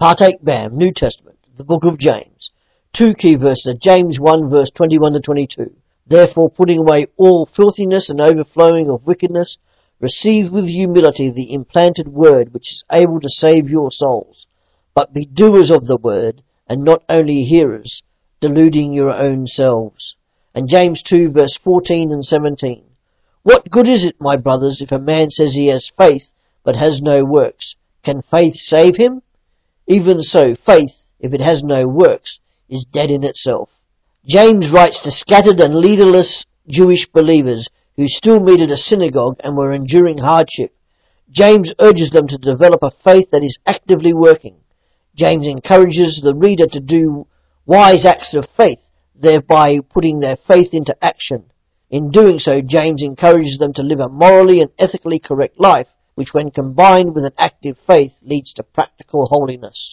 [0.00, 2.50] Partake Bam, New Testament, the book of James.
[2.96, 5.76] Two key verses, James 1 verse 21 to 22.
[6.06, 9.58] Therefore putting away all filthiness and overflowing of wickedness,
[10.00, 14.46] receive with humility the implanted word which is able to save your souls.
[14.94, 18.02] But be doers of the word, and not only hearers,
[18.40, 20.16] deluding your own selves.
[20.54, 22.86] And James 2 verse 14 and 17.
[23.42, 26.30] What good is it, my brothers, if a man says he has faith,
[26.64, 27.74] but has no works?
[28.02, 29.20] Can faith save him?
[29.90, 33.70] Even so, faith, if it has no works, is dead in itself.
[34.24, 39.56] James writes to scattered and leaderless Jewish believers who still meet at a synagogue and
[39.56, 40.72] were enduring hardship.
[41.28, 44.58] James urges them to develop a faith that is actively working.
[45.16, 47.26] James encourages the reader to do
[47.66, 48.78] wise acts of faith,
[49.20, 51.50] thereby putting their faith into action.
[51.90, 55.88] In doing so, James encourages them to live a morally and ethically correct life,
[56.20, 59.88] which when combined with an active faith leads to practical holiness.